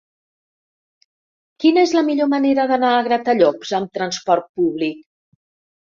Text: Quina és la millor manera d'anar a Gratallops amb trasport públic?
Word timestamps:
Quina 1.63 1.83
és 1.89 1.93
la 1.97 2.03
millor 2.09 2.31
manera 2.33 2.65
d'anar 2.71 2.95
a 3.01 3.05
Gratallops 3.11 3.75
amb 3.81 3.95
trasport 3.99 4.49
públic? 4.61 5.01